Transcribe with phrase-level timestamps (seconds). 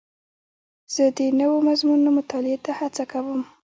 [0.93, 3.41] زه د نوو مضمونونو مطالعې ته هڅه کوم.